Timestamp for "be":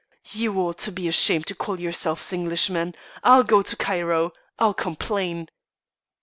0.91-1.07